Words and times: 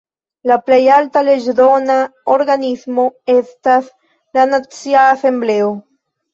La 0.51 0.55
plej 0.69 0.77
alta 0.95 1.21
leĝdona 1.27 1.97
organismo 2.37 3.07
estas 3.37 3.93
la 4.41 4.49
Nacia 4.57 5.07
Asembleo. 5.15 5.73